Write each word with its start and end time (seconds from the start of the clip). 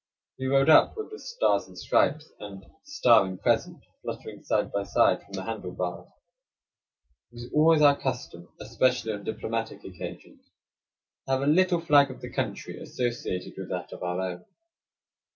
We 0.39 0.47
rode 0.47 0.67
up 0.71 0.97
with 0.97 1.11
the 1.11 1.19
"stars 1.19 1.67
and 1.67 1.77
stripes" 1.77 2.31
and 2.39 2.65
"star 2.81 3.23
and 3.23 3.39
crescent" 3.39 3.83
fluttering 4.01 4.41
side 4.43 4.71
by 4.71 4.81
side 4.81 5.21
from 5.21 5.33
the 5.33 5.43
handle 5.43 5.73
bars. 5.73 6.09
It 7.31 7.35
was 7.35 7.51
always 7.53 7.83
our 7.83 7.95
custom, 7.95 8.49
especially 8.59 9.13
on 9.13 9.23
diplomatic 9.23 9.83
occasions, 9.85 10.23
40 10.25 10.25
Across 10.25 10.25
Asia 10.25 10.31
on 10.31 10.39
a 10.39 10.85
Bicycle 10.87 11.25
to 11.25 11.31
have 11.31 11.41
a 11.43 11.53
little 11.53 11.81
flag 11.81 12.09
of 12.09 12.21
the 12.21 12.31
country 12.33 12.77
associated 12.79 13.53
with 13.57 13.69
that 13.69 13.91
of 13.93 14.01
our 14.01 14.19
own. 14.19 14.45